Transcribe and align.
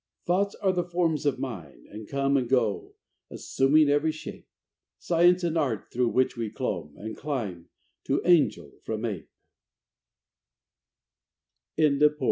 Thoughts 0.25 0.55
are 0.55 0.71
the 0.71 0.83
forms 0.83 1.27
of 1.27 1.37
mind; 1.37 1.85
and 1.91 2.07
come 2.07 2.35
And 2.35 2.49
go, 2.49 2.95
assuming 3.29 3.87
every 3.87 4.11
shape: 4.11 4.47
Science 4.97 5.43
and 5.43 5.55
art: 5.55 5.91
through 5.93 6.07
which 6.07 6.35
we 6.35 6.49
clomb, 6.49 6.95
And 6.97 7.15
climb, 7.15 7.69
to 8.05 8.19
angel 8.25 8.79
from 8.83 9.03
the 9.03 9.27
ape. 11.85 12.09